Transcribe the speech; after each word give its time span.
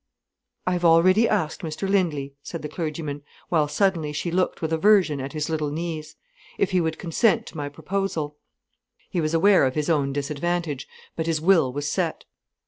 "I 0.65 0.71
have 0.73 0.83
already 0.83 1.29
asked 1.29 1.61
Mr 1.61 1.87
Lindley," 1.87 2.33
said 2.41 2.63
the 2.63 2.67
clergyman, 2.69 3.21
while 3.49 3.67
suddenly 3.67 4.11
she 4.13 4.31
looked 4.31 4.59
with 4.59 4.73
aversion 4.73 5.21
at 5.21 5.33
his 5.33 5.47
little 5.47 5.69
knees, 5.69 6.15
"if 6.57 6.71
he 6.71 6.81
would 6.81 6.97
consent 6.97 7.45
to 7.45 7.57
my 7.57 7.69
proposal." 7.69 8.35
He 9.11 9.21
was 9.21 9.35
aware 9.35 9.63
of 9.63 9.75
his 9.75 9.91
own 9.91 10.11
disadvantage, 10.11 10.87
but 11.15 11.27
his 11.27 11.39
will 11.39 11.71
was 11.71 11.87
set. 11.87 12.25